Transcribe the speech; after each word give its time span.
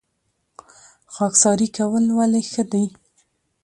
خاکساري 1.15 1.67
کول 1.77 2.05
ولې 2.17 2.41
ښه 2.51 2.63
دي؟ 2.71 2.85